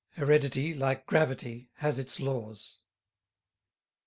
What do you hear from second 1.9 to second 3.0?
its laws.